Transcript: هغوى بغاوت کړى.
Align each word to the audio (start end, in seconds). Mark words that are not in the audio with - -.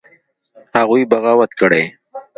هغوى 0.75 1.01
بغاوت 1.11 1.51
کړى. 1.59 1.83